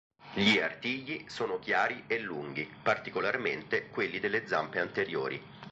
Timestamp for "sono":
1.29-1.59